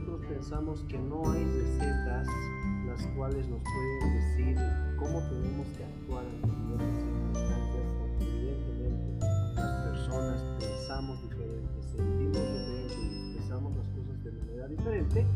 nosotros 0.00 0.26
pensamos 0.28 0.84
que 0.88 0.98
no 0.98 1.30
hay 1.30 1.44
recetas 1.44 2.26
las 2.86 3.06
cuales 3.08 3.46
nos 3.48 3.60
pueden 3.60 4.14
decir 4.14 4.56
cómo 4.98 5.20
tenemos 5.28 5.66
que 5.76 5.84
actuar 5.84 6.24
en 6.24 6.42
diferentes 6.42 7.04
circunstancias, 7.04 7.94
porque 7.98 8.24
evidentemente 8.24 9.26
las 9.56 9.88
personas 9.88 10.40
pensamos 10.58 11.22
diferente, 11.22 11.82
sentimos 11.82 12.32
diferente 12.32 12.94
y 12.98 13.26
expresamos 13.26 13.76
las 13.76 13.88
cosas 13.88 14.24
de 14.24 14.32
manera 14.32 14.68
diferente, 14.68 15.26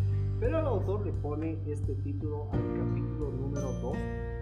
pero 0.40 0.58
el 0.58 0.66
autor 0.66 1.04
le 1.04 1.12
pone 1.12 1.58
este 1.66 1.94
título 1.96 2.48
al 2.52 2.60
capítulo 2.60 3.32
número 3.32 3.72
2 3.80 3.92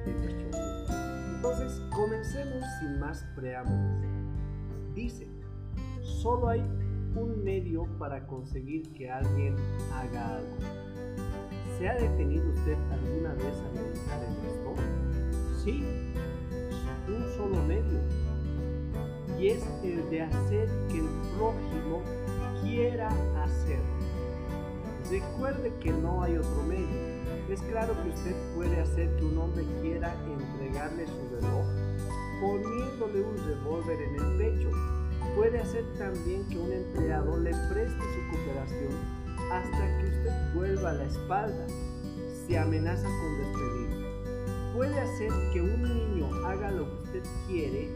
de 0.07 0.15
nuestro 0.21 0.45
libro. 0.45 1.35
Entonces, 1.35 1.83
comencemos 1.91 2.65
sin 2.79 3.01
más 3.01 3.25
preámbulos. 3.35 4.07
Dice, 4.95 5.27
solo 6.01 6.49
hay 6.49 6.63
un 7.16 7.43
medio 7.45 7.85
para 7.99 8.27
conseguir 8.27 8.93
que 8.93 9.10
alguien 9.10 9.57
haga 9.93 10.37
algo. 10.37 10.57
¿Se 11.79 11.88
ha 11.88 11.95
detenido 11.95 12.49
usted 12.51 12.77
alguna 12.91 13.35
vez 13.35 13.57
a 13.60 13.73
meditar 13.74 14.23
en 14.24 14.46
esto? 14.46 14.74
Sí, 15.65 15.85
un 17.09 17.24
solo 17.37 17.63
medio. 17.65 18.01
Y 19.38 19.49
es 19.49 19.65
el 19.83 20.09
de 20.10 20.23
hacer 20.23 20.68
que 20.88 20.99
el 20.99 21.09
prójimo 21.37 22.02
quiera 22.63 23.09
hacer. 23.43 23.80
Recuerde 25.10 25.73
que 25.80 25.93
no 25.93 26.23
hay 26.23 26.37
otro 26.37 26.63
medio. 26.63 27.13
Es 27.51 27.60
claro 27.63 27.95
que 28.02 28.10
usted 28.10 28.55
puede 28.55 28.80
hacer 28.80 29.15
que 29.16 29.24
un 29.24 29.38
hombre 29.38 29.65
quiera 29.80 30.15
entregarle 30.24 31.07
su 31.07 31.29
reloj 31.35 31.66
poniéndole 32.40 33.23
un 33.23 33.37
revólver 33.46 34.02
en 34.02 34.15
el 34.16 34.37
pecho. 34.38 34.91
Puede 35.37 35.61
hacer 35.61 35.85
también 35.99 36.47
que 36.49 36.59
un 36.59 36.71
empleado 36.71 37.38
le 37.38 37.51
preste 37.73 38.01
su 38.01 38.37
cooperación 38.37 38.93
hasta 39.51 39.99
que 39.99 40.07
usted 40.07 40.55
vuelva 40.55 40.93
la 40.93 41.05
espalda. 41.05 41.66
Se 42.47 42.59
amenaza 42.59 43.05
con 43.05 43.39
despedirlo. 43.39 44.09
Puede 44.74 45.01
hacer 45.01 45.30
que 45.52 45.63
un 45.63 45.83
niño 45.83 46.27
haga 46.47 46.71
lo 46.71 46.87
que 46.87 47.02
usted 47.05 47.23
quiere 47.47 47.91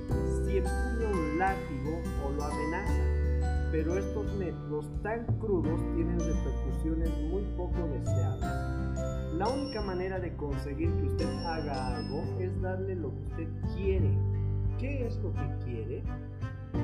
si 0.44 0.58
empuña 0.58 1.10
un 1.12 1.38
látigo 1.38 2.00
o 2.24 2.30
lo 2.32 2.44
amenaza. 2.44 3.02
Pero 3.70 3.98
estos 3.98 4.32
métodos 4.36 4.86
tan 5.02 5.26
crudos 5.38 5.80
tienen 5.94 6.18
repercusiones 6.18 7.10
muy 7.18 7.42
poco 7.56 7.86
deseables. 7.88 8.76
La 9.34 9.48
única 9.48 9.82
manera 9.82 10.18
de 10.18 10.34
conseguir 10.36 10.90
que 10.94 11.08
usted 11.08 11.28
haga 11.44 11.96
algo 11.96 12.24
es 12.40 12.58
darle 12.62 12.94
lo 12.94 13.10
que 13.10 13.22
usted 13.24 13.48
quiere. 13.74 14.10
¿Qué 14.78 15.06
es 15.06 15.16
lo 15.16 15.32
que 15.32 15.64
quiere? 15.64 16.02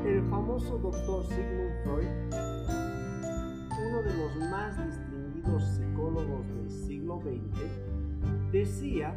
El 0.04 0.22
famoso 0.28 0.78
doctor 0.78 1.24
Sigmund 1.26 1.84
Freud, 1.84 2.08
uno 3.86 4.02
de 4.02 4.14
los 4.14 4.50
más 4.50 4.76
distinguidos 4.84 5.62
psicólogos 5.64 6.48
del 6.48 6.70
siglo 6.70 7.20
XX, 7.20 8.52
decía 8.52 9.14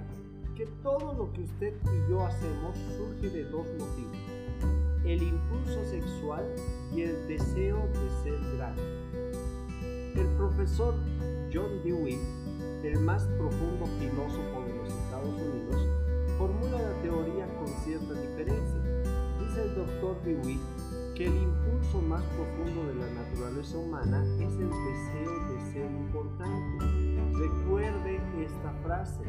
que 0.56 0.68
todo 0.84 1.14
lo 1.14 1.34
que 1.34 1.42
usted 1.42 1.74
y 1.84 2.10
yo 2.12 2.24
hacemos 2.26 2.78
surge 2.98 3.30
de 3.30 3.46
dos 3.46 3.66
motivos, 3.80 4.18
el 5.06 5.24
impulso 5.24 5.84
sexual 5.86 6.46
y 6.96 7.02
el 7.02 7.28
deseo 7.28 7.78
de 7.88 8.24
ser 8.24 8.40
grande. 8.56 8.84
El 10.16 10.28
profesor 10.38 10.94
John 11.52 11.82
Dewey, 11.84 12.20
el 12.84 13.00
más 13.00 13.24
profundo 13.40 13.86
filósofo 14.00 14.64
de 14.66 14.76
los 14.76 14.90
Estados 14.90 15.42
Unidos, 15.42 15.88
formula 16.38 16.80
la 16.80 17.02
teoría 17.02 17.48
con 17.58 17.68
cierta 17.84 18.14
diferencia. 18.14 18.85
Dice 19.40 19.64
el 19.64 19.76
doctor 19.76 20.22
Dewey 20.24 20.60
que 21.16 21.28
el 21.28 21.36
impulso 21.36 22.02
más 22.02 22.24
profundo 22.24 22.88
de 22.88 22.96
la 22.96 23.08
naturaleza 23.14 23.78
humana 23.78 24.24
es 24.40 24.54
el 24.54 24.70
deseo 24.70 25.48
de 25.48 25.72
ser 25.72 25.92
importante. 25.92 26.86
Recuerde 27.34 28.20
esta 28.44 28.74
frase, 28.84 29.24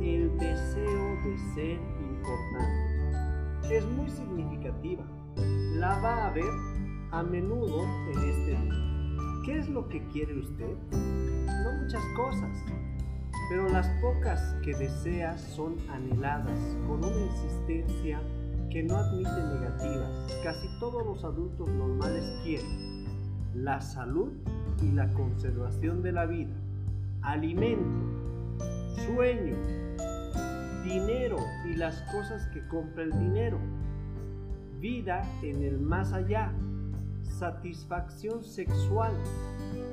el 0.00 0.36
deseo 0.38 1.16
de 1.24 1.38
ser 1.54 1.80
importante. 2.00 3.74
Es 3.74 3.84
muy 3.86 4.10
significativa. 4.10 5.04
La 5.76 5.98
va 6.00 6.26
a 6.26 6.30
ver 6.32 6.52
a 7.12 7.22
menudo 7.22 7.84
en 8.12 8.18
este 8.28 8.58
libro. 8.58 8.90
¿Qué 9.44 9.58
es 9.58 9.68
lo 9.68 9.88
que 9.88 10.06
quiere 10.08 10.38
usted? 10.38 10.76
No 10.90 11.82
muchas 11.82 12.04
cosas, 12.14 12.64
pero 13.48 13.68
las 13.68 13.88
pocas 14.02 14.54
que 14.62 14.74
desea 14.74 15.38
son 15.38 15.76
anheladas 15.88 16.58
con 16.86 17.04
una 17.04 17.20
insistencia 17.20 18.20
que 18.70 18.82
no 18.82 18.96
admite 18.96 19.30
negativas. 19.30 20.10
Casi 20.42 20.68
todos 20.78 21.04
los 21.04 21.24
adultos 21.24 21.68
normales 21.68 22.24
quieren 22.44 23.04
la 23.54 23.80
salud 23.80 24.32
y 24.82 24.92
la 24.92 25.12
conservación 25.12 26.02
de 26.02 26.12
la 26.12 26.26
vida, 26.26 26.54
alimento, 27.22 27.84
sueño, 29.06 29.56
dinero 30.84 31.36
y 31.68 31.74
las 31.74 32.00
cosas 32.12 32.46
que 32.48 32.66
compra 32.68 33.02
el 33.02 33.12
dinero, 33.12 33.58
vida 34.78 35.22
en 35.42 35.62
el 35.62 35.78
más 35.78 36.12
allá, 36.12 36.52
satisfacción 37.22 38.44
sexual, 38.44 39.12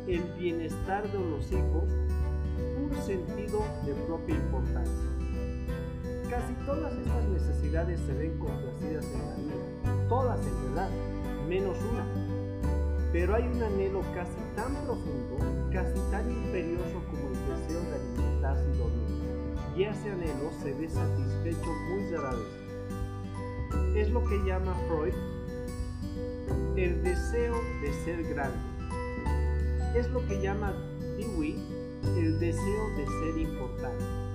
el 0.07 0.23
bienestar 0.39 1.03
de 1.11 1.19
los 1.19 1.51
hijos, 1.51 1.89
un 2.81 2.95
sentido 3.03 3.59
de 3.85 3.93
propia 4.05 4.35
importancia. 4.35 5.06
Casi 6.37 6.53
todas 6.67 6.93
estas 6.93 7.23
necesidades 7.29 7.99
se 8.01 8.13
ven 8.13 8.37
complacidas 8.37 9.05
en 9.05 9.27
la 9.27 9.35
vida, 9.37 10.07
todas 10.07 10.39
en 10.45 10.63
verdad, 10.65 10.89
menos 11.49 11.75
una. 11.91 12.05
Pero 13.11 13.33
hay 13.33 13.47
un 13.47 13.63
anhelo 13.63 14.01
casi 14.13 14.37
tan 14.55 14.71
profundo, 14.85 15.39
casi 15.73 15.99
tan 16.11 16.29
imperioso 16.29 17.01
como 17.09 17.29
el 17.29 17.33
deseo 17.33 17.81
de 17.81 17.95
alimentarse 17.95 18.69
y 18.71 18.77
dormir. 18.77 19.07
Y 19.75 19.83
ese 19.85 20.11
anhelo 20.11 20.51
se 20.61 20.73
ve 20.73 20.87
satisfecho 20.87 21.71
muy 21.89 22.11
rara 22.11 22.35
vez. 22.35 23.95
Es 23.95 24.11
lo 24.11 24.23
que 24.23 24.37
llama 24.45 24.75
Freud 24.87 25.15
el 26.75 27.01
deseo 27.01 27.55
de 27.81 27.93
ser 28.05 28.23
grande. 28.35 28.59
Es 29.95 30.07
lo 30.11 30.23
que 30.27 30.39
llama 30.39 30.71
Dewey 31.17 31.55
el 32.15 32.39
deseo 32.39 32.89
de 32.95 33.07
ser 33.07 33.37
importante. 33.39 34.26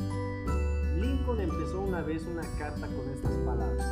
Lincoln 1.22 1.40
empezó 1.40 1.80
una 1.82 2.02
vez 2.02 2.26
una 2.26 2.42
carta 2.58 2.88
con 2.88 3.08
estas 3.08 3.30
palabras. 3.46 3.86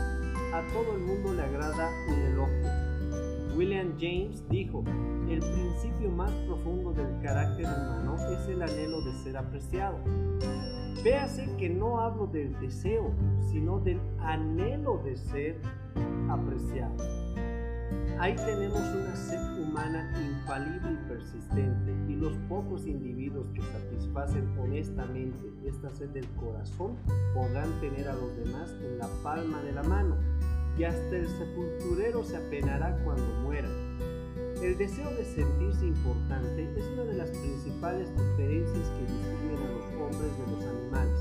A 0.52 0.66
todo 0.72 0.96
el 0.96 1.02
mundo 1.02 1.32
le 1.32 1.42
agrada 1.42 1.88
un 2.08 2.14
elogio. 2.14 3.56
William 3.56 3.92
James 4.00 4.42
dijo, 4.48 4.82
el 5.28 5.38
principio 5.38 6.10
más 6.10 6.32
profundo 6.48 6.92
del 6.92 7.06
carácter 7.22 7.66
humano 7.66 8.16
es 8.32 8.48
el 8.48 8.62
anhelo 8.62 9.00
de 9.02 9.12
ser 9.22 9.36
apreciado. 9.36 9.98
Véase 11.04 11.48
que 11.56 11.68
no 11.68 12.00
hablo 12.00 12.26
del 12.26 12.58
deseo, 12.58 13.12
sino 13.52 13.78
del 13.78 14.00
anhelo 14.18 15.00
de 15.04 15.16
ser 15.16 15.60
apreciado. 16.28 16.96
Ahí 18.20 18.36
tenemos 18.36 18.82
una 18.82 19.16
sed 19.16 19.40
humana 19.62 20.12
infalible 20.20 20.92
y 20.92 21.08
persistente 21.08 21.90
y 22.06 22.16
los 22.16 22.36
pocos 22.50 22.84
individuos 22.86 23.46
que 23.54 23.62
satisfacen 23.62 24.46
honestamente 24.58 25.50
esta 25.64 25.90
sed 25.90 26.10
del 26.10 26.28
corazón 26.32 26.98
podrán 27.32 27.80
tener 27.80 28.06
a 28.08 28.14
los 28.14 28.36
demás 28.36 28.76
en 28.84 28.98
la 28.98 29.08
palma 29.22 29.62
de 29.62 29.72
la 29.72 29.82
mano 29.84 30.18
y 30.76 30.84
hasta 30.84 31.16
el 31.16 31.26
sepulturero 31.28 32.22
se 32.22 32.36
apenará 32.36 32.94
cuando 33.04 33.24
muera. 33.40 33.70
El 34.62 34.76
deseo 34.76 35.08
de 35.12 35.24
sentirse 35.24 35.86
importante 35.86 36.70
es 36.76 36.84
una 36.92 37.04
de 37.04 37.14
las 37.14 37.30
principales 37.30 38.10
diferencias 38.10 38.86
que 38.86 39.00
distinguen 39.00 39.66
a 39.66 39.72
los 39.72 39.84
hombres 39.94 40.30
de 40.36 40.52
los 40.52 40.64
animales. 40.66 41.20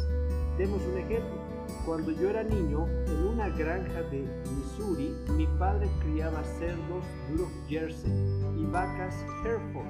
Demos 0.58 0.82
un 0.82 0.98
ejemplo. 0.98 1.49
Cuando 1.86 2.12
yo 2.12 2.30
era 2.30 2.44
niño, 2.44 2.86
en 3.08 3.28
una 3.34 3.50
granja 3.50 4.02
de 4.04 4.28
Missouri, 4.56 5.16
mi 5.36 5.48
padre 5.58 5.90
criaba 6.02 6.44
cerdos 6.44 7.04
Blue 7.32 7.48
Jersey 7.68 8.12
y 8.58 8.66
vacas 8.66 9.16
Hereford 9.44 9.88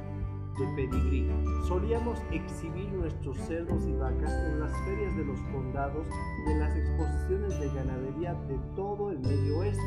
de 0.59 0.65
pedigrí. 0.75 1.29
Solíamos 1.67 2.19
exhibir 2.31 2.91
nuestros 2.91 3.37
cerdos 3.37 3.85
y 3.85 3.93
vacas 3.93 4.31
en 4.31 4.59
las 4.59 4.71
ferias 4.85 5.15
de 5.15 5.25
los 5.25 5.39
condados 5.53 6.07
y 6.45 6.51
en 6.51 6.59
las 6.59 6.75
exposiciones 6.75 7.59
de 7.59 7.67
ganadería 7.69 8.33
de 8.33 8.57
todo 8.75 9.11
el 9.11 9.19
medio 9.19 9.59
oeste. 9.59 9.81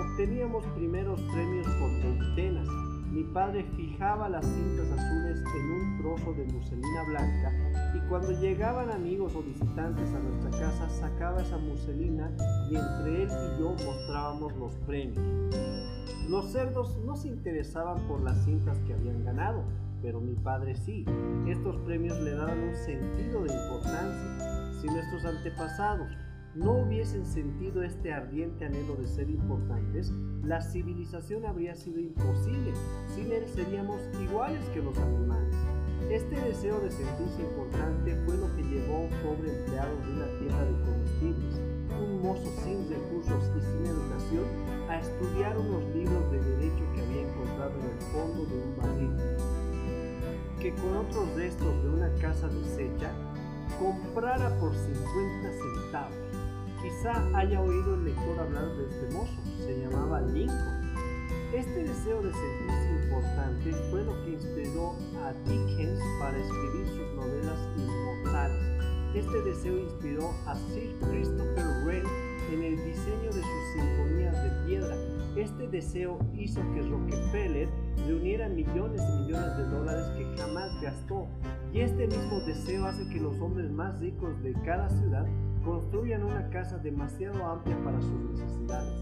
Obteníamos 0.00 0.64
primeros 0.74 1.20
premios 1.32 1.66
por 1.66 1.90
veintenas 2.02 2.68
mi 3.12 3.24
padre 3.24 3.64
fijaba 3.76 4.26
las 4.30 4.44
cintas 4.46 4.90
azules 4.90 5.44
en 5.54 5.70
un 5.70 5.98
trozo 5.98 6.32
de 6.32 6.44
muselina 6.46 7.04
blanca 7.06 7.52
y 7.94 8.00
cuando 8.08 8.32
llegaban 8.40 8.90
amigos 8.90 9.34
o 9.36 9.42
visitantes 9.42 10.08
a 10.14 10.18
nuestra 10.18 10.50
casa 10.58 10.88
sacaba 10.88 11.42
esa 11.42 11.58
muselina 11.58 12.30
y 12.70 12.76
entre 12.76 13.24
él 13.24 13.28
y 13.28 13.60
yo 13.60 13.76
mostrábamos 13.84 14.56
los 14.56 14.74
premios. 14.86 15.18
Los 16.30 16.52
cerdos 16.52 16.96
no 17.04 17.14
se 17.14 17.28
interesaban 17.28 17.98
por 18.08 18.22
las 18.22 18.42
cintas 18.46 18.78
que 18.86 18.94
habían 18.94 19.22
ganado, 19.24 19.62
pero 20.00 20.18
mi 20.18 20.34
padre 20.34 20.74
sí. 20.74 21.04
Estos 21.46 21.76
premios 21.82 22.18
le 22.20 22.34
daban 22.34 22.58
un 22.58 22.74
sentido 22.74 23.42
de 23.44 23.52
importancia. 23.52 24.72
Si 24.80 24.86
nuestros 24.86 25.26
antepasados 25.26 26.08
no 26.54 26.72
hubiesen 26.72 27.24
sentido 27.24 27.82
este 27.82 28.12
ardiente 28.12 28.66
anhelo 28.66 28.96
de 28.96 29.06
ser 29.06 29.30
importantes, 29.30 30.12
la 30.44 30.60
civilización 30.60 31.46
habría 31.46 31.74
sido 31.74 31.98
imposible. 31.98 32.72
Sin 33.14 33.32
él 33.32 33.44
seríamos 33.54 34.02
iguales 34.22 34.64
que 34.74 34.82
los 34.82 34.96
animales. 34.98 35.56
Este 36.10 36.38
deseo 36.42 36.78
de 36.80 36.90
sentirse 36.90 37.40
importante 37.40 38.14
fue 38.26 38.36
lo 38.36 38.54
que 38.54 38.62
llevó 38.64 38.96
a 38.96 39.00
un 39.00 39.10
pobre 39.22 39.60
empleado 39.60 39.96
de 39.96 40.12
una 40.12 40.26
tienda 40.38 40.64
de 40.64 40.84
comestibles, 40.84 41.60
un 41.98 42.22
mozo 42.22 42.50
sin 42.64 42.88
recursos 42.90 43.50
y 43.56 43.60
sin 43.60 43.86
educación, 43.86 44.44
a 44.90 44.98
estudiar 44.98 45.56
unos 45.56 45.82
libros 45.94 46.30
de 46.32 46.40
derecho 46.40 46.84
que 46.94 47.00
había 47.00 47.22
encontrado 47.22 47.72
en 47.80 47.86
el 47.86 48.00
fondo 48.12 48.44
de 48.44 48.56
un 48.62 48.76
barril, 48.76 49.16
que 50.60 50.74
con 50.74 50.96
otros 50.98 51.34
restos 51.34 51.82
de 51.82 51.88
una 51.88 52.12
casa 52.20 52.48
deshecha 52.48 53.10
comprara 53.78 54.50
por 54.60 54.74
50 54.74 54.92
centavos. 54.92 55.41
Quizá 57.02 57.36
haya 57.36 57.60
oído 57.60 57.96
el 57.96 58.04
lector 58.04 58.38
hablar 58.38 58.76
de 58.76 58.86
este 58.86 59.12
mozo, 59.12 59.32
se 59.58 59.76
llamaba 59.80 60.20
Lincoln. 60.20 60.94
Este 61.52 61.82
deseo 61.82 62.22
de 62.22 62.32
sentirse 62.32 63.02
importante 63.02 63.72
fue 63.90 64.04
lo 64.04 64.12
que 64.22 64.30
inspiró 64.30 64.94
a 65.20 65.32
Dickens 65.44 66.00
para 66.20 66.38
escribir 66.38 66.86
sus 66.86 67.12
novelas 67.16 67.58
inmortales. 67.76 68.62
Este 69.16 69.42
deseo 69.42 69.78
inspiró 69.80 70.30
a 70.46 70.54
Sir 70.54 70.94
Christopher 71.10 71.66
Wren 71.84 72.04
en 72.52 72.62
el 72.62 72.76
diseño 72.84 73.32
de 73.32 73.42
sus 73.42 73.72
sinfonías 73.74 74.44
de 74.44 74.66
piedra. 74.68 74.96
Este 75.34 75.66
deseo 75.66 76.20
hizo 76.38 76.60
que 76.72 76.82
Rockefeller 76.82 77.68
reuniera 78.06 78.48
millones 78.48 79.02
y 79.02 79.22
millones 79.24 79.56
de 79.56 79.64
dólares 79.64 80.06
que 80.16 80.40
jamás 80.40 80.70
gastó. 80.80 81.26
Y 81.72 81.80
este 81.80 82.06
mismo 82.06 82.38
deseo 82.46 82.86
hace 82.86 83.08
que 83.08 83.18
los 83.18 83.40
hombres 83.40 83.72
más 83.72 83.98
ricos 83.98 84.40
de 84.44 84.52
cada 84.64 84.88
ciudad 84.88 85.26
construyan 85.64 86.24
una 86.24 86.48
casa 86.50 86.78
demasiado 86.78 87.44
amplia 87.44 87.76
para 87.84 88.00
sus 88.00 88.20
necesidades. 88.30 88.92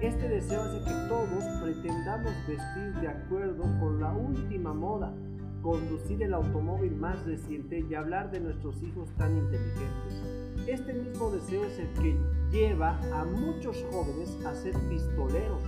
Este 0.00 0.28
deseo 0.28 0.62
hace 0.62 0.78
que 0.80 1.08
todos 1.08 1.44
pretendamos 1.62 2.32
vestir 2.46 2.94
de 3.00 3.08
acuerdo 3.08 3.62
con 3.80 4.00
la 4.00 4.12
última 4.12 4.74
moda, 4.74 5.14
conducir 5.62 6.22
el 6.22 6.34
automóvil 6.34 6.94
más 6.94 7.24
reciente 7.24 7.84
y 7.88 7.94
hablar 7.94 8.30
de 8.30 8.40
nuestros 8.40 8.82
hijos 8.82 9.08
tan 9.16 9.34
inteligentes. 9.36 10.22
Este 10.66 10.92
mismo 10.92 11.30
deseo 11.30 11.64
es 11.64 11.78
el 11.78 11.88
que 11.94 12.16
lleva 12.50 12.98
a 13.12 13.24
muchos 13.24 13.82
jóvenes 13.90 14.36
a 14.44 14.54
ser 14.54 14.74
pistoleros 14.90 15.62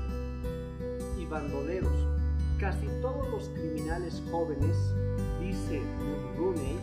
y 1.19 1.25
bandoleros. 1.27 2.07
Casi 2.59 2.87
todos 3.01 3.29
los 3.31 3.49
criminales 3.51 4.23
jóvenes, 4.31 4.77
dice 5.41 5.81
Rooney, 6.37 6.79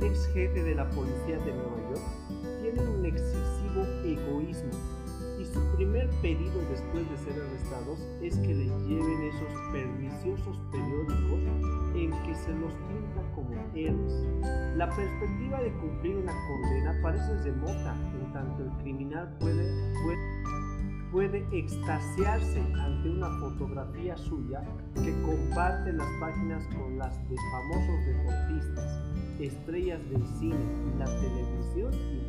ex 0.00 0.26
jefe 0.28 0.62
de 0.62 0.74
la 0.74 0.88
policía 0.90 1.38
de 1.38 1.52
Nueva 1.52 1.76
York, 1.76 1.87
tienen 2.78 2.98
un 2.98 3.06
excesivo 3.06 3.82
egoísmo 4.04 4.70
y 5.38 5.44
su 5.44 5.60
primer 5.76 6.08
pedido 6.20 6.60
después 6.68 7.08
de 7.10 7.16
ser 7.18 7.40
arrestados 7.40 7.98
es 8.22 8.36
que 8.38 8.54
les 8.54 8.70
lleven 8.86 9.22
esos 9.22 9.72
perniciosos 9.72 10.58
periódicos 10.72 11.40
en 11.94 12.10
que 12.10 12.34
se 12.34 12.52
los 12.54 12.72
pinta 12.72 13.22
como 13.34 13.54
héroes. 13.74 14.26
La 14.76 14.90
perspectiva 14.90 15.60
de 15.60 15.72
cumplir 15.74 16.16
una 16.16 16.32
condena 16.32 16.98
parece 17.02 17.42
remota, 17.44 17.96
en 18.20 18.32
tanto 18.32 18.64
el 18.64 18.70
criminal 18.82 19.36
puede, 19.38 19.94
puede, 20.02 21.08
puede 21.12 21.58
extasiarse 21.58 22.60
ante 22.74 23.10
una 23.10 23.30
fotografía 23.38 24.16
suya 24.16 24.62
que 24.94 25.12
comparte 25.22 25.92
las 25.92 26.08
páginas 26.20 26.66
con 26.76 26.98
las 26.98 27.16
de 27.28 27.36
famosos 27.52 28.06
deportistas, 28.06 29.02
estrellas 29.38 30.00
del 30.10 30.26
cine, 30.38 30.56
la 30.98 31.04
televisión 31.04 31.94
y 31.94 32.28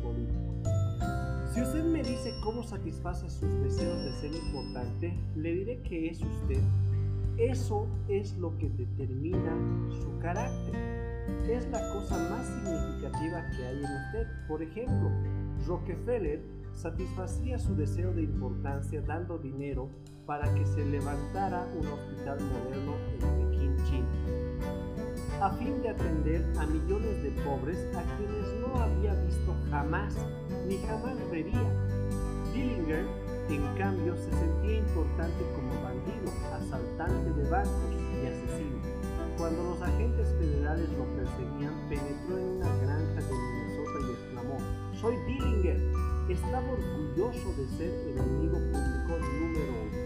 si 1.52 1.60
usted 1.60 1.84
me 1.84 2.02
dice 2.02 2.32
cómo 2.42 2.62
satisface 2.62 3.28
sus 3.28 3.50
deseos 3.62 4.04
de 4.04 4.12
ser 4.12 4.34
importante, 4.34 5.12
le 5.34 5.52
diré 5.52 5.82
que 5.82 6.08
es 6.08 6.22
usted. 6.22 6.62
Eso 7.36 7.88
es 8.08 8.36
lo 8.36 8.56
que 8.58 8.68
determina 8.70 9.56
su 10.02 10.18
carácter. 10.20 10.74
Es 11.48 11.68
la 11.70 11.80
cosa 11.92 12.16
más 12.30 12.46
significativa 12.46 13.50
que 13.50 13.66
hay 13.66 13.78
en 13.78 13.84
usted. 13.84 14.26
Por 14.46 14.62
ejemplo, 14.62 15.10
Rockefeller 15.66 16.40
satisfacía 16.72 17.58
su 17.58 17.74
deseo 17.74 18.12
de 18.12 18.22
importancia 18.22 19.02
dando 19.02 19.38
dinero 19.38 19.90
para 20.26 20.52
que 20.54 20.64
se 20.66 20.84
levantara 20.84 21.66
un 21.78 21.86
hospital 21.86 22.38
moderno 22.40 22.94
en 23.12 23.50
Pekín, 23.50 23.76
China, 23.86 24.06
a 25.40 25.48
fin 25.52 25.80
de 25.80 25.88
atender 25.88 26.44
a 26.58 26.66
millones 26.66 27.22
de 27.22 27.30
pobres 27.42 27.78
a 27.96 28.02
quienes 28.16 28.46
no 28.60 28.78
había 28.78 29.14
visto 29.24 29.56
jamás 29.70 30.14
ni 30.68 30.76
jamás 30.86 31.16
vería. 31.30 31.64
Dillinger, 32.52 33.06
en 33.48 33.66
cambio, 33.78 34.16
se 34.16 34.30
sentía 34.30 34.78
importante 34.78 35.42
como 35.54 35.72
bandido, 35.82 36.30
asaltante 36.52 37.32
de 37.32 37.48
bancos 37.48 37.90
y 38.22 38.26
asesino. 38.26 38.80
Cuando 39.38 39.62
los 39.62 39.80
agentes 39.80 40.28
federales 40.38 40.88
lo 40.90 41.04
perseguían, 41.16 41.88
penetró 41.88 42.36
en 42.36 42.44
una 42.58 42.76
granja 42.76 43.20
de 43.20 43.32
Minnesota 43.32 43.98
y 43.98 44.10
exclamó, 44.12 44.58
soy 45.00 45.16
Dillinger, 45.24 45.80
estaba 46.28 46.70
orgulloso 46.70 47.54
de 47.56 47.66
ser 47.78 47.88
el 47.88 48.18
enemigo 48.18 48.58
público 48.58 49.18
número 49.40 49.72
uno. 49.84 50.00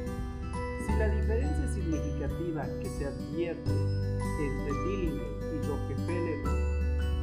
Si 0.87 0.93
la 0.97 1.09
diferencia 1.09 1.69
significativa 1.75 2.69
que 2.81 2.89
se 2.89 3.07
advierte 3.07 4.14
entre 4.41 4.73
Dillinger 4.85 5.55
y 5.55 5.67
Rockefeller 5.67 6.65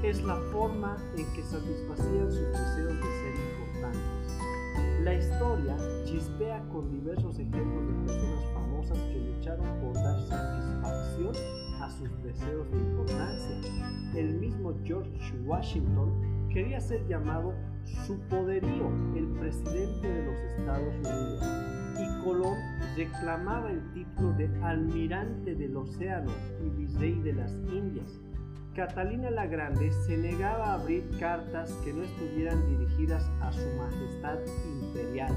es 0.04 0.24
la 0.24 0.36
forma 0.52 0.98
en 1.16 1.25
que 1.34 1.44
satisfacían 1.44 2.31
sus 2.31 2.52
deseos 2.52 2.96
de 2.96 3.02
ser 3.02 3.36
importantes. 3.52 4.42
La 5.04 5.13
historia 5.13 5.78
chispea 6.06 6.63
con 6.69 6.90
diversos 6.92 7.38
ejemplos 7.38 7.88
de 7.88 7.94
personas 8.06 8.46
famosas 8.54 8.98
que 8.98 9.20
lucharon 9.20 9.80
por 9.80 9.94
dar 9.94 10.20
satisfacción 10.22 11.36
a 11.82 11.89
sus 11.89 12.24
deseos 12.24 12.72
de 12.72 12.77
importancia. 12.77 13.62
El 14.15 14.39
mismo 14.39 14.74
George 14.84 15.38
Washington 15.46 16.12
quería 16.51 16.80
ser 16.80 17.08
llamado 17.08 17.53
su 18.06 18.20
poderío, 18.30 18.89
el 19.15 19.27
presidente 19.39 20.08
de 20.08 20.25
los 20.25 20.36
Estados 20.58 20.94
Unidos, 20.96 21.44
y 22.00 22.24
Colón 22.24 22.58
reclamaba 22.95 23.71
el 23.71 23.81
título 23.93 24.33
de 24.33 24.50
almirante 24.63 25.55
del 25.55 25.77
océano 25.77 26.31
y 26.63 26.69
virrey 26.69 27.19
de 27.21 27.33
las 27.33 27.51
Indias. 27.71 28.19
Catalina 28.75 29.29
la 29.29 29.48
Grande 29.48 29.91
se 29.91 30.17
negaba 30.17 30.71
a 30.71 30.74
abrir 30.75 31.03
cartas 31.19 31.71
que 31.83 31.91
no 31.91 32.03
estuvieran 32.03 32.65
dirigidas 32.69 33.29
a 33.41 33.51
su 33.51 33.67
majestad 33.77 34.39
imperial 34.65 35.36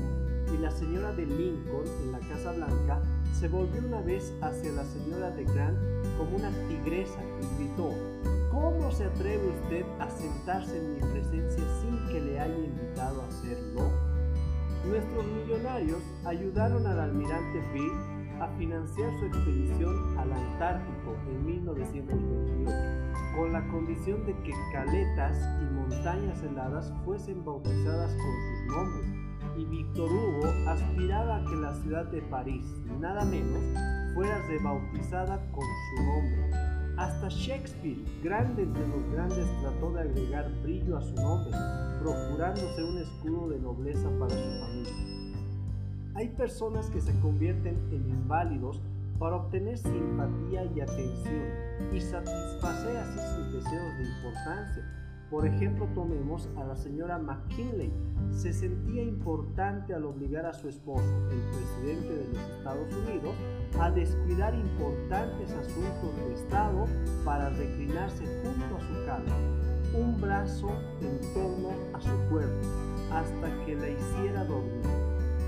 y 0.53 0.59
la 0.59 0.71
señora 0.71 1.13
de 1.13 1.27
Lincoln 1.27 1.87
en 2.03 2.13
la 2.13 2.21
Casa 2.21 2.53
Blanca 2.53 3.03
se 3.33 3.49
volvió 3.49 3.81
una 3.81 4.01
vez 4.03 4.33
hacia 4.41 4.71
la 4.73 4.85
señora 4.85 5.31
de 5.31 5.45
Grant 5.45 5.79
como 6.17 6.37
una 6.37 6.51
tigresa 6.69 7.21
y 7.41 7.65
gritó, 7.65 7.91
¿cómo 8.53 8.93
se 8.93 9.05
atreve 9.05 9.49
usted 9.49 9.85
a 9.99 10.09
sentarse 10.11 10.79
en 10.79 10.95
mi 10.95 11.01
presencia 11.01 11.65
sin 11.81 12.07
que 12.07 12.21
le 12.21 12.39
haya 12.39 12.57
invitado 12.57 13.23
a 13.23 13.27
hacerlo? 13.27 14.04
Nuestros 14.89 15.25
millonarios 15.27 16.03
ayudaron 16.25 16.87
al 16.87 17.01
almirante 17.01 17.61
Bill 17.73 17.93
a 18.41 18.49
financiar 18.59 19.11
su 19.19 19.27
expedición 19.27 20.19
al 20.19 20.33
Antártico 20.33 21.17
en 21.29 21.47
1928 21.47 23.15
con 23.35 23.53
la 23.53 23.67
condición 23.69 24.25
de 24.27 24.35
que 24.43 24.53
caletas 24.73 25.37
y 25.61 25.75
montañas 25.75 26.43
heladas 26.43 26.93
fuesen 27.05 27.45
bautizadas 27.45 28.13
con 28.13 28.19
sus 28.21 28.77
nombres, 28.77 29.25
y 29.57 29.65
Víctor 29.65 30.11
Hugo 30.11 30.47
aspiraba 30.69 31.37
a 31.37 31.45
que 31.45 31.57
la 31.57 31.75
ciudad 31.75 32.07
de 32.07 32.23
París, 32.23 32.65
nada 33.01 33.25
menos, 33.25 33.63
fuera 34.15 34.41
rebautizada 34.47 35.41
con 35.53 35.65
su 35.65 36.03
nombre. 36.05 36.51
Hasta 36.97 37.29
Shakespeare, 37.29 38.05
grande 38.23 38.63
entre 38.63 38.87
los 38.87 39.13
grandes, 39.13 39.47
trató 39.61 39.93
de 39.93 40.03
agregar 40.03 40.51
brillo 40.63 40.97
a 40.97 41.03
su 41.03 41.15
nombre, 41.15 41.57
procurándose 42.05 42.85
un 42.85 42.99
escudo 42.99 43.49
de 43.49 43.59
nobleza 43.59 44.11
para 44.19 44.31
su 44.31 44.61
familia. 44.61 44.93
Hay 46.17 46.29
personas 46.29 46.91
que 46.91 47.01
se 47.01 47.19
convierten 47.21 47.79
en 47.91 48.07
inválidos 48.11 48.83
para 49.19 49.37
obtener 49.37 49.79
simpatía 49.79 50.67
y 50.67 50.81
atención 50.83 51.47
y 51.95 52.01
satisfacer 52.03 52.97
así 52.99 53.19
sus 53.35 53.55
deseos 53.55 53.97
de 53.97 54.05
importancia. 54.05 54.85
Por 55.31 55.47
ejemplo, 55.47 55.89
tomemos 55.95 56.51
a 56.59 56.65
la 56.65 56.77
señora 56.77 57.19
McKinley. 57.19 57.91
Se 58.33 58.53
sentía 58.53 59.03
importante 59.03 59.95
al 59.95 60.05
obligar 60.05 60.45
a 60.45 60.53
su 60.53 60.69
esposo, 60.69 61.09
el 61.31 61.41
presidente 61.57 62.15
de 62.17 62.29
los 62.29 62.39
Estados 62.59 62.95
Unidos, 62.95 63.35
a 63.81 63.91
descuidar 63.91 64.55
importantes 64.55 65.51
asuntos 65.53 66.17
de 66.17 66.35
Estado 66.35 66.85
para 67.25 67.49
reclinarse 67.49 68.27
junto 68.43 68.77
a 68.77 68.81
su 68.81 69.07
cama, 69.07 69.64
un 69.95 70.21
brazo 70.21 70.69
en 71.01 71.21
torno 71.33 71.71
a 71.93 72.01
su 72.01 72.17
cuerpo, 72.31 72.67
hasta 73.13 73.65
que 73.65 73.77
la 73.77 73.89
hiciera 73.91 74.45
dormir. 74.45 74.85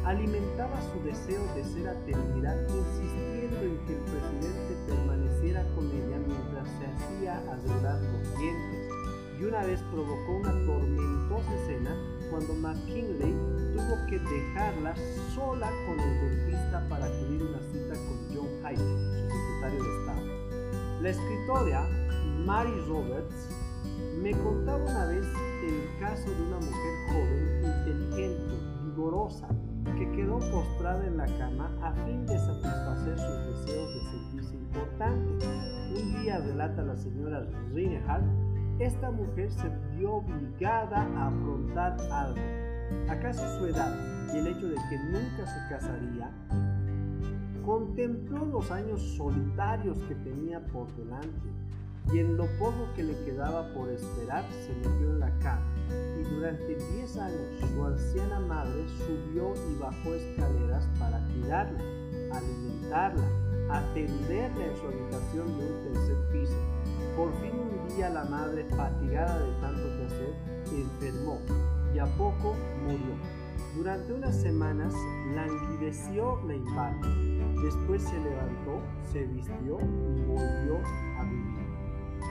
Alimentaba 0.04 0.80
su 0.92 1.02
deseo 1.04 1.42
de 1.54 1.64
ser 1.64 1.88
atendida, 1.88 2.54
insistiendo 2.68 3.60
en 3.60 3.78
que 3.86 3.94
el 3.94 4.00
presidente 4.02 4.76
permaneciera 4.86 5.64
con 5.74 5.90
ella 5.90 6.18
mientras 6.26 6.68
se 6.78 6.86
hacía 6.86 7.38
asegurar 7.52 8.00
los 8.00 8.38
dientes 8.38 8.96
y 9.38 9.44
una 9.44 9.62
vez 9.64 9.80
provocó 9.92 10.36
una 10.36 10.52
tormentosa 10.64 11.54
escena 11.56 11.94
cuando 12.30 12.54
McKinley 12.54 13.34
tuvo 13.74 14.06
que 14.08 14.18
dejarla 14.18 14.94
sola 15.34 15.70
con 15.86 16.00
el 16.00 16.20
dentista 16.20 16.86
para 16.88 17.04
acudir 17.04 17.42
una 17.42 17.60
cita 17.70 17.94
con 17.94 18.34
John 18.34 18.48
Hyde, 18.62 18.78
su 18.78 19.28
secretario 19.28 19.82
de 19.82 20.00
Estado. 20.00 21.02
La 21.02 21.08
escritora 21.10 21.88
Mary 22.46 22.80
Roberts 22.88 23.48
me 24.23 24.32
contaba 24.32 24.82
una 24.82 25.06
vez 25.06 25.26
el 25.62 26.00
caso 26.00 26.30
de 26.30 26.42
una 26.42 26.56
mujer 26.56 26.94
joven, 27.08 27.62
inteligente, 27.64 28.54
vigorosa, 28.85 29.49
que 29.96 30.11
quedó 30.12 30.38
postrada 30.38 31.06
en 31.06 31.16
la 31.16 31.26
cama 31.38 31.70
a 31.82 31.92
fin 32.04 32.25
de 32.26 32.38
satisfacer 32.38 33.18
sus 33.18 33.66
deseos 33.66 33.94
de 33.94 34.00
sentirse 34.11 34.56
importante. 34.56 35.46
Un 36.00 36.23
día, 36.23 36.38
relata 36.38 36.82
la 36.82 36.96
señora 36.96 37.46
Reinhardt, 37.73 38.25
esta 38.78 39.11
mujer 39.11 39.50
se 39.50 39.68
vio 39.96 40.16
obligada 40.16 41.02
a 41.02 41.28
afrontar 41.28 41.96
algo. 42.11 42.40
¿Acaso 43.08 43.42
su 43.58 43.66
edad 43.66 43.94
y 44.32 44.38
el 44.38 44.46
hecho 44.49 44.68
de 44.68 44.75
que 44.75 44.99
nunca 44.99 45.46
se 45.46 45.68
casaría? 45.68 46.30
Contempló 47.64 48.44
los 48.44 48.70
años 48.70 49.00
solitarios 49.16 49.99
que 50.04 50.14
tenía 50.16 50.64
por 50.66 50.94
delante 50.96 51.65
y 52.12 52.18
en 52.18 52.36
lo 52.36 52.46
poco 52.58 52.88
que 52.94 53.02
le 53.02 53.14
quedaba 53.25 53.72
por 53.75 53.88
esperar 53.88 54.44
se 54.64 54.72
metió 54.75 55.10
en 55.10 55.20
la 55.20 55.38
cama 55.40 55.76
y 56.18 56.22
durante 56.34 56.75
10 56.75 57.16
años 57.18 57.60
su 57.60 57.84
anciana 57.84 58.40
madre 58.40 58.84
subió 58.88 59.54
y 59.70 59.78
bajó 59.78 60.14
escaleras 60.14 60.88
para 60.98 61.20
cuidarla, 61.28 61.80
alimentarla, 62.32 63.25
atenderla 63.70 64.66
en 64.66 64.76
su 64.76 64.86
habitación 64.86 65.58
de 65.58 65.66
un 65.66 65.82
tercer 65.84 66.16
piso. 66.32 66.56
Por 67.16 67.32
fin 67.40 67.52
un 67.52 67.88
día 67.88 68.10
la 68.10 68.25
madre, 68.25 68.64
fatigada 68.76 69.38
de 69.38 69.52
tanto 69.60 69.82
que 69.82 70.04
hacer, 70.04 70.34
enfermó 70.72 71.40
y 71.94 71.98
a 71.98 72.06
poco 72.16 72.54
murió. 72.82 73.14
Durante 73.76 74.12
unas 74.14 74.34
semanas 74.34 74.94
languideció 75.34 76.40
la 76.46 76.54
inválida. 76.54 77.62
Después 77.62 78.02
se 78.02 78.18
levantó, 78.18 78.80
se 79.12 79.25
vistió 79.25 79.78
y 79.80 80.22
volvió. 80.22 80.80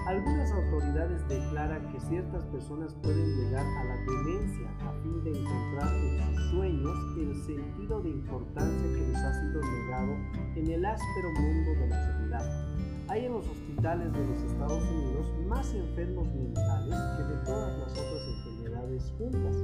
Algunas 0.05 0.51
autoridades 0.51 1.27
declaran 1.27 1.91
que 1.91 1.99
ciertas 1.99 2.45
personas 2.45 2.93
pueden 3.01 3.25
llegar 3.37 3.65
a 3.65 3.83
la 3.85 3.97
demencia 4.05 4.69
a 4.87 4.91
fin 5.01 5.23
de 5.23 5.31
encontrar 5.31 5.95
en 5.95 6.35
sus 6.35 6.51
sueños 6.51 6.97
el 7.17 7.35
sentido 7.41 8.01
de 8.01 8.09
importancia 8.09 8.83
que 8.83 9.07
les 9.07 9.17
ha 9.17 9.33
sido 9.33 9.61
negado 9.61 10.13
en 10.55 10.69
el 10.69 10.85
áspero 10.85 11.31
mundo 11.31 11.71
de 11.71 11.87
la 11.87 12.07
realidad. 12.07 12.65
Hay 13.07 13.25
en 13.25 13.33
los 13.33 13.47
hospitales 13.47 14.13
de 14.13 14.27
los 14.27 14.43
Estados 14.43 14.83
Unidos 14.83 15.33
más 15.47 15.73
enfermos 15.73 16.27
mentales 16.35 16.95
que 17.17 17.23
de 17.23 17.37
todas 17.43 17.79
las 17.79 17.91
otras 17.91 18.27
enfermedades 18.37 19.13
juntas. 19.17 19.57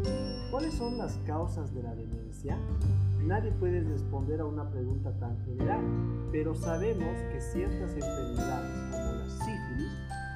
¿Cuáles 0.50 0.74
son 0.74 0.98
las 0.98 1.18
causas 1.28 1.72
de 1.72 1.84
la 1.84 1.94
demencia? 1.94 2.58
Nadie 3.24 3.52
puede 3.52 3.82
responder 3.82 4.42
a 4.42 4.46
una 4.46 4.68
pregunta 4.72 5.12
tan 5.20 5.38
general, 5.46 5.82
pero 6.32 6.56
sabemos 6.56 7.16
que 7.32 7.40
ciertas 7.40 7.94
enfermedades 7.94 8.92
como 8.92 9.12
la 9.14 9.30
sífilis 9.30 9.92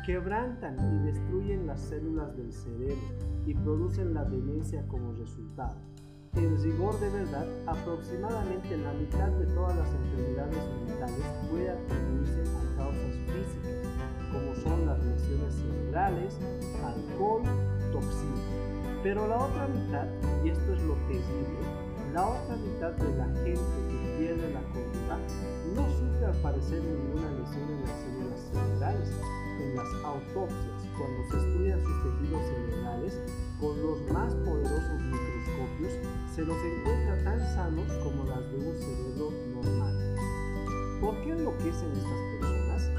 quebrantan 0.05 0.77
y 0.77 1.05
destruyen 1.07 1.65
las 1.65 1.81
células 1.81 2.35
del 2.37 2.53
cerebro 2.53 2.95
y 3.45 3.55
producen 3.55 4.13
la 4.13 4.23
demencia 4.23 4.87
como 4.87 5.13
resultado. 5.13 5.75
En 6.35 6.61
rigor 6.61 6.99
de 6.99 7.09
verdad, 7.09 7.47
aproximadamente 7.65 8.77
la 8.77 8.93
mitad 8.93 9.29
de 9.29 9.45
todas 9.47 9.75
las 9.77 9.89
enfermedades 9.93 10.57
mentales 10.85 11.25
puede 11.49 11.69
atribuirse 11.71 12.41
a 12.41 12.77
causas 12.77 13.15
físicas, 13.25 13.87
como 14.31 14.53
son 14.55 14.85
las 14.85 15.03
lesiones 15.05 15.53
cerebrales, 15.55 16.37
alcohol, 16.83 17.41
toxinas. 17.91 18.41
Pero 19.01 19.27
la 19.27 19.37
otra 19.37 19.67
mitad, 19.67 20.07
y 20.43 20.49
esto 20.49 20.73
es 20.73 20.83
lo 20.83 20.93
terrible, 21.07 21.61
la 22.13 22.27
otra 22.27 22.55
mitad 22.57 22.91
de 22.91 23.17
la 23.17 23.25
gente 23.25 23.59
que 23.89 24.15
pierde 24.19 24.53
la 24.53 24.61
cordura 24.73 25.17
no 25.73 25.89
sufre 25.89 26.25
al 26.25 26.35
parecer 26.41 26.83
ninguna 26.83 27.31
lesión 27.39 27.69
en 27.71 27.81
las 27.81 27.91
células 27.91 28.39
cerebrales, 28.51 29.09
en 29.59 29.75
las 29.75 29.93
autopsias, 30.03 30.83
cuando 30.97 31.23
se 31.29 31.37
estudian 31.37 31.81
sus 31.83 32.03
tejidos 32.03 32.41
cerebrales 32.45 33.21
con 33.59 33.81
los 33.81 34.01
más 34.11 34.33
poderosos 34.35 35.01
microscopios, 35.01 35.93
se 36.33 36.41
los 36.45 36.57
encuentra 36.57 37.23
tan 37.23 37.39
sanos 37.55 37.91
como 38.03 38.23
las 38.25 38.41
de 38.51 38.57
un 38.57 38.75
cerebro 38.75 39.31
normal. 39.53 40.15
¿Por 41.01 41.21
qué 41.23 41.31
enloquecen 41.31 41.91
estas 41.91 42.19
personas? 42.39 42.91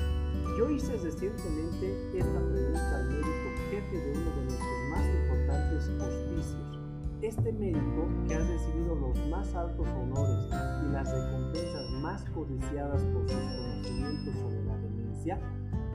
Yo 0.59 0.71
hice 0.71 0.97
recientemente 0.97 2.19
esta 2.19 2.41
pregunta 2.41 2.97
al 2.97 3.11
médico 3.11 3.47
jefe 3.71 3.97
de 3.97 4.11
uno 4.13 4.31
de 4.37 4.43
nuestros 4.45 4.91
más 4.91 5.05
importantes 5.07 5.89
hospicios. 5.89 6.77
Este 7.23 7.53
médico, 7.53 8.09
que 8.29 8.35
ha 8.35 8.39
recibido 8.39 8.95
los 8.95 9.29
más 9.29 9.55
altos 9.55 9.89
honores 9.89 10.47
y 10.85 10.93
las 10.93 11.11
recompensas 11.11 11.91
más 12.03 12.25
codiciadas 12.31 13.03
por 13.03 13.29
sus 13.29 13.41
conocimientos 13.41 14.35
sobre 14.35 14.65
la 14.65 14.77
demencia, 14.79 15.41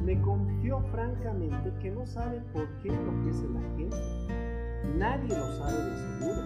me 0.03 0.19
confió 0.21 0.81
francamente 0.91 1.71
que 1.79 1.91
no 1.91 2.05
sabe 2.05 2.41
por 2.53 2.67
qué 2.81 2.89
enloquece 2.89 3.47
la 3.49 3.61
gente. 3.77 3.97
Nadie 4.97 5.29
lo 5.29 5.51
sabe 5.57 5.83
de 5.83 5.95
seguro, 5.95 6.41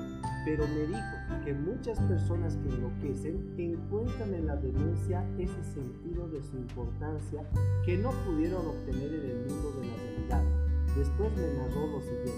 pero 0.45 0.67
me 0.67 0.87
dijo 0.87 1.43
que 1.45 1.53
muchas 1.53 1.99
personas 2.01 2.57
que 2.57 2.69
enloquecen 2.69 3.55
encuentran 3.57 4.33
en 4.33 4.47
la 4.47 4.55
demencia 4.57 5.25
ese 5.37 5.63
sentido 5.63 6.27
de 6.27 6.43
su 6.43 6.57
importancia 6.57 7.43
que 7.85 7.97
no 7.97 8.11
pudieron 8.25 8.67
obtener 8.67 9.13
en 9.13 9.29
el 9.29 9.37
mundo 9.47 9.71
de 9.79 9.87
la 9.87 9.95
realidad. 9.95 10.43
Después 10.97 11.31
me 11.37 11.47
narró 11.57 11.87
lo 11.87 12.01
siguiente. 12.01 12.31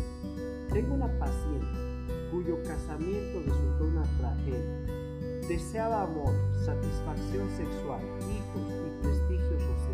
Tengo 0.71 0.95
una 0.95 1.19
paciente 1.19 1.87
cuyo 2.31 2.61
casamiento 2.63 3.39
resultó 3.45 3.85
una 3.85 4.03
tragedia. 4.19 5.47
Deseaba 5.47 6.03
amor, 6.03 6.33
satisfacción 6.65 7.49
sexual, 7.49 8.01
hijos 8.19 8.73
y 8.85 9.01
prestigio 9.01 9.59
social 9.59 9.86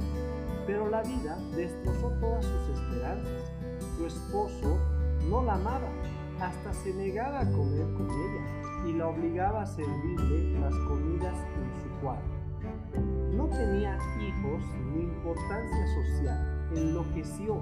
pero 0.73 0.89
la 0.89 1.03
vida 1.03 1.37
destrozó 1.55 2.09
todas 2.19 2.43
sus 2.43 2.69
esperanzas. 2.69 3.51
Su 3.95 4.07
esposo 4.07 4.79
no 5.29 5.43
la 5.43 5.53
amaba, 5.53 5.87
hasta 6.41 6.73
se 6.73 6.91
negaba 6.95 7.41
a 7.41 7.51
comer 7.51 7.85
con 7.93 8.09
ella 8.09 8.87
y 8.87 8.93
la 8.93 9.07
obligaba 9.07 9.61
a 9.61 9.65
servirle 9.67 10.59
las 10.59 10.73
comidas 10.87 11.37
en 11.37 11.83
su 11.83 12.01
cuarto. 12.01 12.25
No 13.35 13.45
tenía 13.49 13.99
hijos 14.19 14.63
ni 14.95 15.03
importancia 15.03 15.85
social, 15.93 16.69
enloqueció 16.75 17.61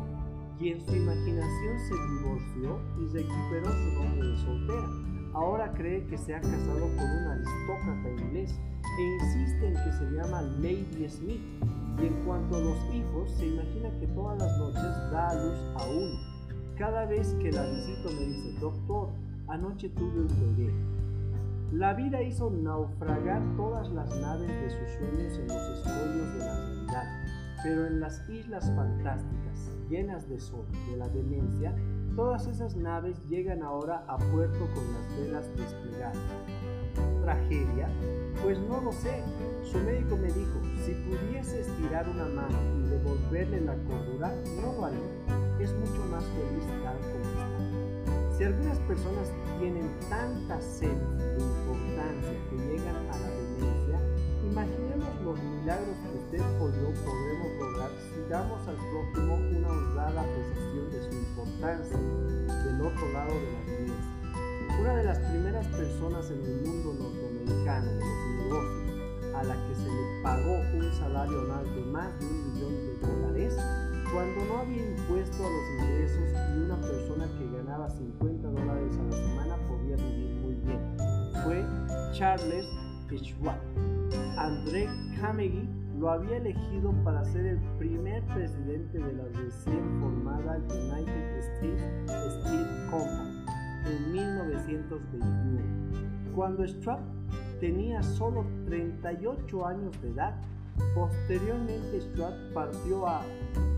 y 0.57 0.69
en 0.69 0.79
su 0.79 0.95
imaginación 0.95 1.79
se 1.79 1.95
divorció 2.13 2.79
y 2.97 3.07
recuperó 3.07 3.73
su 3.73 4.03
nombre 4.03 4.27
de 4.29 4.37
soltera. 4.37 4.89
Ahora 5.33 5.73
cree 5.73 6.05
que 6.05 6.17
se 6.17 6.33
ha 6.33 6.39
casado 6.39 6.79
con 6.79 7.09
un 7.09 7.27
aristócrata 7.27 8.09
inglés 8.23 8.57
e 8.97 9.03
insiste 9.21 9.67
en 9.67 9.73
que 9.73 9.91
se 9.97 10.11
llama 10.11 10.41
Lady 10.41 11.09
Smith 11.09 11.41
y 12.01 12.07
en 12.07 12.25
cuanto 12.25 12.55
a 12.55 12.59
los 12.59 12.77
hijos, 12.93 13.29
se 13.31 13.47
imagina 13.47 13.89
que 13.99 14.07
todas 14.07 14.39
las 14.39 14.57
noches 14.57 15.11
da 15.11 15.29
a 15.29 15.35
luz 15.35 15.59
a 15.75 15.85
uno. 15.87 16.19
Cada 16.77 17.05
vez 17.05 17.35
que 17.35 17.51
la 17.51 17.63
visito 17.63 18.09
me 18.09 18.25
dice, 18.25 18.59
doctor, 18.59 19.09
anoche 19.47 19.89
tuve 19.89 20.21
un 20.21 20.27
bebé. 20.27 20.73
La 21.71 21.93
vida 21.93 22.21
hizo 22.21 22.49
naufragar 22.49 23.41
todas 23.55 23.89
las 23.91 24.09
naves 24.19 24.49
de 24.49 24.69
sus 24.69 24.89
sueños 24.97 25.37
en 25.37 25.47
los 25.47 25.77
escollos 25.77 26.33
de 26.33 26.39
la 26.39 26.55
realidad, 26.55 27.03
pero 27.63 27.87
en 27.87 27.99
las 27.99 28.27
islas 28.29 28.65
fantásticas, 28.75 29.71
llenas 29.89 30.27
de 30.27 30.39
sol, 30.39 30.65
de 30.89 30.97
la 30.97 31.07
demencia, 31.09 31.75
todas 32.15 32.47
esas 32.47 32.75
naves 32.75 33.21
llegan 33.29 33.61
ahora 33.61 34.03
a 34.07 34.17
puerto 34.17 34.67
con 34.73 34.93
las 34.93 35.17
velas 35.17 35.55
desplegadas. 35.55 36.17
¿Tragedia? 37.21 37.87
Pues 38.43 38.59
no 38.59 38.81
lo 38.81 38.91
sé. 38.91 39.23
Su 39.63 39.77
médico 39.77 40.17
me 40.17 40.27
dijo, 40.27 40.59
si 40.85 40.93
pudiese 40.93 41.61
estirar 41.61 42.09
una 42.09 42.25
mano 42.25 42.57
y 42.79 42.89
devolverle 42.89 43.61
la 43.61 43.75
cordura, 43.85 44.33
no 44.55 44.73
lo 44.73 44.85
haría. 44.85 44.99
Es 45.59 45.71
mucho 45.73 46.03
más 46.09 46.23
feliz 46.23 46.65
tal 46.83 46.97
como 46.97 47.21
está. 47.21 48.35
Si 48.35 48.43
algunas 48.43 48.79
personas 48.79 49.29
tienen 49.59 49.91
tanta 50.09 50.59
sed 50.59 50.89
de 50.89 51.37
importancia 51.39 52.33
que 52.49 52.55
llegan 52.57 52.95
a 52.95 53.19
la 53.19 53.29
demencia, 53.29 53.99
imaginemos 54.49 55.21
los 55.23 55.39
milagros 55.39 55.95
que 56.01 56.17
usted 56.17 56.41
o 56.59 56.69
yo 56.71 56.89
podremos 57.05 57.51
lograr 57.59 57.91
si 58.09 58.29
damos 58.29 58.67
al 58.67 58.75
prójimo 58.75 59.35
una 59.35 59.69
honrada 59.69 60.21
apreciación 60.21 60.91
de 60.91 61.03
su 61.03 61.15
importancia 61.15 61.97
del 61.97 62.81
otro 62.81 63.11
lado 63.13 63.33
de 63.33 63.51
la 63.53 63.61
mesa. 63.69 64.81
Una 64.81 64.95
de 64.95 65.03
las 65.03 65.19
primeras 65.19 65.67
personas 65.67 66.31
en 66.31 66.43
el 66.43 66.61
mundo 66.65 66.93
norteamericano 66.93 67.91
de 67.91 67.99
los 67.99 68.45
negocios 68.45 68.90
a 69.35 69.43
la 69.43 69.55
que 69.67 69.75
se 69.75 69.89
le 69.89 70.23
pagó 70.23 70.61
un 70.75 70.91
salario 70.93 71.41
anual 71.41 71.75
de 71.75 71.81
más 71.85 72.17
de 72.19 72.25
un 72.25 72.53
millón 72.53 72.73
de 72.85 72.95
dólares 73.07 73.55
cuando 74.13 74.45
no 74.45 74.59
había 74.59 74.85
impuesto 74.85 75.37
a 75.37 75.49
los 75.49 75.69
ingresos 75.79 76.29
y 76.53 76.59
una 76.59 76.79
persona 76.81 77.27
que 77.37 77.49
ganaba 77.57 77.89
50 77.89 78.49
dólares 78.49 78.97
a 78.97 79.03
la 79.03 79.11
semana 79.11 79.55
podía 79.67 79.95
vivir 79.95 80.31
muy 80.41 80.55
bien. 80.55 80.81
Fue 81.43 81.63
Charles 82.13 82.65
Schwab. 83.09 83.59
André 84.37 84.87
Carnegie 85.19 85.67
lo 85.97 86.09
había 86.09 86.37
elegido 86.37 86.93
para 87.03 87.25
ser 87.25 87.45
el 87.45 87.59
primer 87.77 88.23
presidente 88.25 88.97
de 88.97 89.13
la 89.13 89.25
recién 89.39 89.99
formada 89.99 90.57
United 90.57 91.39
States 91.39 91.83
Steel 92.07 92.67
Company 92.89 93.45
en 93.85 94.11
1921. 94.11 95.61
Cuando 96.35 96.65
Schwab 96.65 96.99
tenía 97.61 98.03
solo 98.03 98.43
38 98.65 99.65
años 99.65 100.01
de 100.01 100.09
edad, 100.09 100.35
Posteriormente, 100.95 102.01
Stuart 102.01 102.35
partió 102.53 103.07
a 103.07 103.21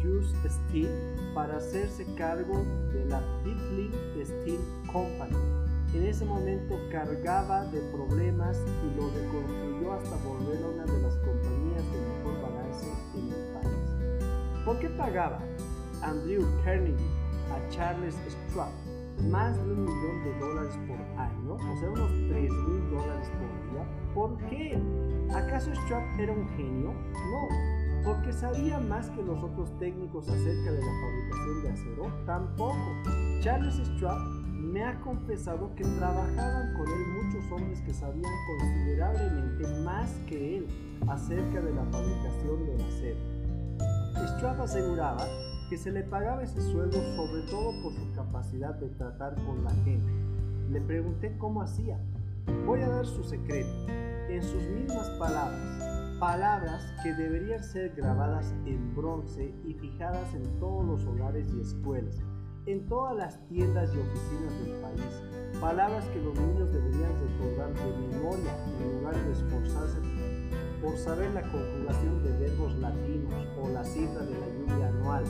Just 0.01 0.35
Steel 0.47 0.89
para 1.33 1.57
hacerse 1.57 2.05
cargo 2.15 2.63
de 2.93 3.05
la 3.05 3.21
Bidley 3.43 3.91
Steel 4.23 4.59
Company. 4.91 5.35
En 5.93 6.05
ese 6.05 6.25
momento 6.25 6.75
cargaba 6.91 7.65
de 7.65 7.79
problemas 7.91 8.57
y 8.57 8.97
lo 8.97 9.09
reconstruyó 9.09 9.93
hasta 9.93 10.15
volver 10.27 10.63
a 10.63 10.67
una 10.67 10.85
de 10.85 11.01
las 11.01 11.15
compañías 11.17 11.83
de 11.91 11.99
mejor 11.99 12.41
balance 12.41 12.87
en 13.15 13.31
el 13.31 13.53
país. 13.53 14.65
¿Por 14.65 14.79
qué 14.79 14.89
pagaba 14.89 15.39
Andrew 16.01 16.43
Carnegie 16.63 17.09
a 17.51 17.69
Charles 17.69 18.15
Schwab 18.49 18.71
más 19.29 19.57
de 19.57 19.73
un 19.73 19.85
millón 19.85 20.23
de 20.23 20.39
dólares 20.39 20.79
por 20.87 20.99
año, 21.19 21.53
o 21.53 21.77
sea, 21.79 21.89
unos 21.89 22.11
3 22.29 22.51
mil 22.51 22.89
dólares 22.89 23.31
por 23.31 23.71
día? 23.71 23.85
¿Por 24.13 24.37
qué? 24.49 24.79
¿Acaso 25.33 25.73
Schwab 25.73 26.03
era 26.19 26.33
un 26.33 26.47
genio? 26.49 26.93
No, 27.13 28.03
porque 28.03 28.31
sabía 28.31 28.79
más 28.79 29.09
que 29.11 29.23
los 29.23 29.41
otros 29.41 29.77
técnicos 29.79 30.27
acerca 30.29 30.71
de 30.71 30.79
la 30.79 30.91
fabricación 31.01 31.63
de 31.63 31.69
acero. 31.69 32.25
Tampoco. 32.25 33.03
Charles 33.41 33.75
Schwab 33.75 34.19
me 34.53 34.83
ha 34.83 34.99
confesado 35.01 35.73
que 35.75 35.83
trabajaban 35.83 36.73
con 36.73 36.87
él 36.87 37.23
muchos 37.23 37.51
hombres 37.51 37.81
que 37.81 37.93
sabían 37.93 38.31
considerablemente 38.59 39.67
más 39.83 40.09
que 40.27 40.57
él 40.57 40.67
acerca 41.07 41.61
de 41.61 41.73
la 41.73 41.83
fabricación 41.85 42.65
del 42.65 42.81
acero. 42.81 43.19
Schwab 44.37 44.61
aseguraba 44.61 45.25
que 45.73 45.79
se 45.79 45.91
le 45.91 46.03
pagaba 46.03 46.43
ese 46.43 46.61
sueldo 46.61 47.01
sobre 47.15 47.41
todo 47.49 47.73
por 47.81 47.91
su 47.95 48.11
capacidad 48.13 48.75
de 48.75 48.89
tratar 48.89 49.33
con 49.43 49.63
la 49.63 49.71
gente. 49.83 50.05
Le 50.69 50.79
pregunté 50.79 51.35
cómo 51.39 51.63
hacía. 51.63 51.97
Voy 52.67 52.81
a 52.81 52.89
dar 52.89 53.07
su 53.07 53.23
secreto 53.23 53.71
en 54.29 54.43
sus 54.43 54.61
mismas 54.67 55.09
palabras, 55.17 56.19
palabras 56.19 56.85
que 57.01 57.13
deberían 57.13 57.63
ser 57.63 57.95
grabadas 57.95 58.53
en 58.67 58.95
bronce 58.95 59.51
y 59.65 59.73
fijadas 59.73 60.31
en 60.35 60.43
todos 60.59 60.85
los 60.85 61.07
hogares 61.07 61.51
y 61.51 61.61
escuelas, 61.61 62.21
en 62.67 62.87
todas 62.87 63.15
las 63.15 63.43
tiendas 63.47 63.89
y 63.95 63.97
oficinas 63.97 64.59
del 64.59 64.79
país, 64.79 65.59
palabras 65.59 66.05
que 66.13 66.21
los 66.21 66.39
niños 66.39 66.71
deberían 66.71 67.13
recordar 67.19 67.73
de 67.73 68.15
memoria 68.15 68.55
en 68.79 68.99
lugar 68.99 69.15
de 69.15 69.31
esforzarse 69.31 69.97
por 70.83 70.95
saber 70.97 71.31
la 71.31 71.41
conjugación 71.41 72.23
de 72.23 72.37
verbos 72.37 72.75
latinos 72.75 73.33
o 73.59 73.69
la 73.69 73.83
cifra 73.83 74.23
de 74.23 74.37
la 74.37 74.47
lluvia 74.47 74.87
anual 74.89 75.23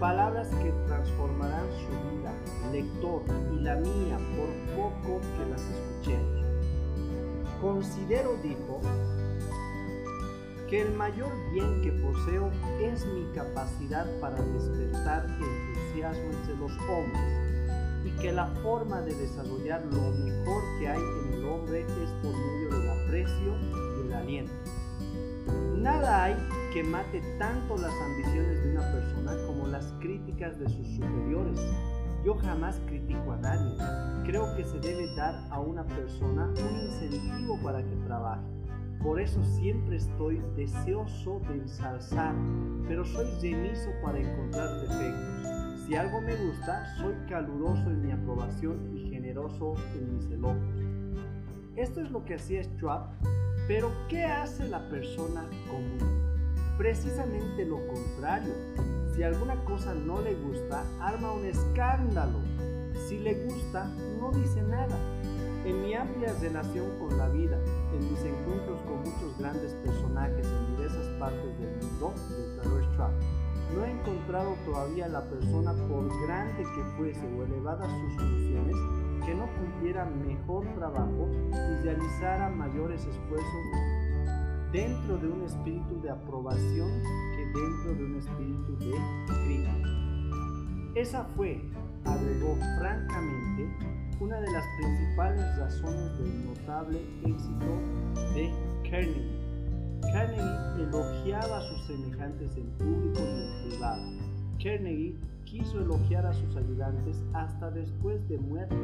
palabras 0.00 0.48
que 0.62 0.72
transformarán 0.86 1.66
su 1.72 2.16
vida, 2.16 2.32
lector 2.72 3.22
y 3.52 3.60
la 3.60 3.76
mía 3.76 4.18
por 4.36 4.76
poco 4.76 5.20
que 5.36 5.50
las 5.50 5.60
escuchemos. 5.60 6.44
Considero, 7.60 8.36
dijo, 8.42 8.80
que 10.68 10.82
el 10.82 10.92
mayor 10.92 11.32
bien 11.52 11.80
que 11.80 11.90
poseo 11.92 12.50
es 12.80 13.04
mi 13.06 13.24
capacidad 13.34 14.06
para 14.20 14.36
despertar 14.36 15.26
entusiasmo 15.40 16.24
entre 16.24 16.56
los 16.56 16.72
hombres 16.90 17.48
y 18.04 18.10
que 18.20 18.32
la 18.32 18.46
forma 18.62 19.00
de 19.00 19.14
desarrollar 19.14 19.82
lo 19.86 20.12
mejor 20.12 20.62
que 20.78 20.88
hay 20.88 21.00
en 21.00 21.34
el 21.34 21.44
hombre 21.46 21.80
es 21.80 22.10
por 22.22 22.32
medio 22.36 22.68
del 22.78 22.90
aprecio 22.90 23.56
y 23.96 24.06
el 24.06 24.12
aliento. 24.12 24.52
Nada 25.78 26.24
hay 26.24 26.36
que 26.72 26.82
mate 26.82 27.22
tanto 27.38 27.76
las 27.76 27.92
ambiciones 27.92 28.62
de 28.62 28.72
una 28.72 28.92
persona 28.92 29.32
como 29.46 29.66
las 29.66 29.92
críticas 30.00 30.58
de 30.58 30.68
sus 30.68 30.86
superiores 30.88 31.60
yo 32.24 32.34
jamás 32.34 32.80
critico 32.86 33.32
a 33.32 33.36
nadie. 33.36 33.74
Creo 34.26 34.54
que 34.56 34.64
se 34.64 34.78
debe 34.80 35.14
dar 35.14 35.34
a 35.50 35.60
una 35.60 35.84
persona 35.84 36.46
un 36.46 36.80
incentivo 36.86 37.58
para 37.62 37.82
que 37.82 37.96
trabaje. 38.06 38.42
Por 39.02 39.20
eso 39.20 39.42
siempre 39.44 39.96
estoy 39.96 40.42
deseoso 40.56 41.40
de 41.48 41.54
ensalzar, 41.54 42.34
pero 42.88 43.04
soy 43.04 43.26
remiso 43.40 43.88
para 44.02 44.18
encontrar 44.18 44.68
defectos. 44.80 45.86
Si 45.86 45.94
algo 45.94 46.20
me 46.20 46.34
gusta, 46.34 46.84
soy 46.96 47.14
caluroso 47.28 47.88
en 47.90 48.02
mi 48.02 48.12
aprobación 48.12 48.94
y 48.94 49.08
generoso 49.08 49.74
en 49.94 50.14
mis 50.14 50.30
elogios. 50.30 50.84
Esto 51.76 52.00
es 52.00 52.10
lo 52.10 52.24
que 52.24 52.34
hacía 52.34 52.62
Schwab, 52.64 53.08
pero 53.68 53.90
¿qué 54.08 54.24
hace 54.24 54.68
la 54.68 54.86
persona 54.90 55.44
común? 55.70 56.27
Precisamente 56.78 57.66
lo 57.66 57.84
contrario 57.88 58.54
si 59.18 59.24
alguna 59.24 59.56
cosa 59.64 59.94
no 59.94 60.20
le 60.22 60.36
gusta, 60.36 60.84
arma 61.00 61.32
un 61.32 61.44
escándalo. 61.44 62.38
Si 63.08 63.18
le 63.18 63.34
gusta, 63.46 63.90
no 64.20 64.30
dice 64.30 64.62
nada. 64.62 64.96
En 65.64 65.82
mi 65.82 65.92
amplia 65.92 66.32
relación 66.40 66.86
con 67.00 67.18
la 67.18 67.28
vida, 67.28 67.58
en 67.92 68.08
mis 68.08 68.20
encuentros 68.20 68.80
con 68.82 69.00
muchos 69.00 69.36
grandes 69.36 69.74
personajes 69.84 70.46
en 70.46 70.76
diversas 70.76 71.08
partes 71.18 71.58
del 71.58 71.76
mundo, 71.82 72.14
declaró 72.30 72.92
Schwab, 72.92 73.10
no 73.74 73.84
he 73.84 73.90
encontrado 73.90 74.54
todavía 74.64 75.08
la 75.08 75.28
persona, 75.28 75.72
por 75.88 76.08
grande 76.28 76.62
que 76.62 76.84
fuese 76.96 77.26
o 77.26 77.42
elevadas 77.42 77.90
sus 77.90 78.14
soluciones, 78.14 78.76
que 79.26 79.34
no 79.34 79.48
cumpliera 79.58 80.04
mejor 80.04 80.64
trabajo 80.76 81.28
y 81.50 81.82
realizara 81.82 82.50
mayores 82.50 83.04
esfuerzos 83.04 83.97
dentro 84.72 85.16
de 85.18 85.28
un 85.28 85.42
espíritu 85.44 86.00
de 86.02 86.10
aprobación 86.10 86.90
que 87.36 87.44
dentro 87.46 87.94
de 87.94 88.04
un 88.04 88.16
espíritu 88.16 88.76
de 88.78 88.92
crítica. 89.44 89.88
Esa 90.94 91.24
fue, 91.36 91.60
agregó 92.04 92.56
francamente, 92.78 93.68
una 94.20 94.40
de 94.40 94.50
las 94.50 94.64
principales 94.78 95.58
razones 95.58 96.18
del 96.18 96.46
notable 96.46 97.00
éxito 97.24 97.66
de 98.34 98.52
Carnegie. 98.90 99.38
Carnegie 100.12 100.82
elogiaba 100.82 101.58
a 101.58 101.62
sus 101.62 101.86
semejantes 101.86 102.56
en 102.56 102.66
público 102.78 103.20
y 103.20 103.42
en 103.42 103.70
privado. 103.70 104.02
Carnegie 104.62 105.14
quiso 105.44 105.80
elogiar 105.80 106.26
a 106.26 106.32
sus 106.32 106.56
ayudantes 106.56 107.22
hasta 107.32 107.70
después 107.70 108.28
de 108.28 108.38
muerte. 108.38 108.76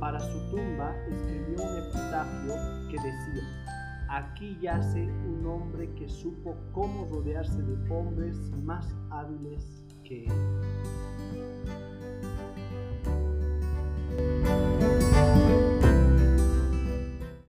Para 0.00 0.18
su 0.18 0.38
tumba 0.50 0.94
escribió 1.08 1.62
un 1.62 1.78
epitafio 1.78 2.54
que 2.90 2.96
decía, 2.96 3.83
Aquí 4.14 4.56
yace 4.60 5.02
un 5.02 5.44
hombre 5.44 5.92
que 5.96 6.08
supo 6.08 6.54
cómo 6.72 7.04
rodearse 7.06 7.60
de 7.60 7.92
hombres 7.92 8.36
más 8.62 8.94
hábiles 9.10 9.84
que 10.04 10.26
él. 10.26 10.32